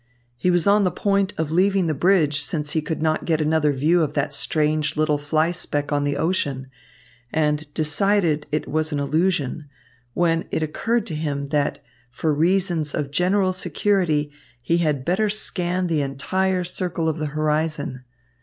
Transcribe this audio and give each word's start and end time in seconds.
He 0.35 0.49
was 0.49 0.65
on 0.65 0.83
the 0.83 0.89
point 0.89 1.31
of 1.37 1.51
leaving 1.51 1.85
the 1.85 1.93
bridge, 1.93 2.41
since 2.41 2.71
he 2.71 2.81
could 2.81 3.03
not 3.03 3.23
get 3.23 3.39
another 3.39 3.71
view 3.71 4.01
of 4.01 4.13
that 4.15 4.33
strange 4.33 4.97
little 4.97 5.19
flyspeck 5.19 5.91
on 5.91 6.05
the 6.05 6.17
ocean 6.17 6.71
and 7.31 7.71
decided 7.75 8.47
it 8.51 8.67
was 8.67 8.91
an 8.91 8.99
allusion, 8.99 9.69
when 10.15 10.45
it 10.49 10.63
occurred 10.63 11.05
to 11.05 11.13
him 11.15 11.49
that 11.49 11.83
for 12.09 12.33
reasons 12.33 12.95
of 12.95 13.11
general 13.11 13.53
security 13.53 14.31
he 14.59 14.77
had 14.79 15.05
better 15.05 15.29
scan 15.29 15.85
the 15.85 16.01
entire 16.01 16.63
circle 16.63 17.07
of 17.07 17.19
the 17.19 17.27
horizon. 17.37 18.03